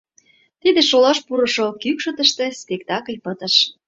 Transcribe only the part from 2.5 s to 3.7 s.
спектакль пытыш.